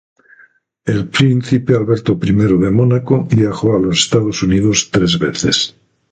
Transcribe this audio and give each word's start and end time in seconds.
El 0.91 1.01
Príncipe 1.15 1.75
Alberto 1.75 2.17
I 2.23 2.31
de 2.31 2.71
Mónaco 2.71 3.23
viajó 3.29 3.75
a 3.75 3.79
los 3.79 3.99
Estados 3.99 4.41
Unidos 4.41 4.89
tres 4.91 5.19
veces. 5.19 5.75